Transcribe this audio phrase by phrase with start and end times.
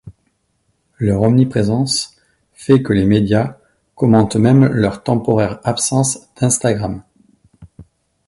[0.97, 2.15] Leur omniprésence
[2.53, 3.57] fait que les médias
[3.93, 7.03] commentent même leur temporaires absences d'Instagram.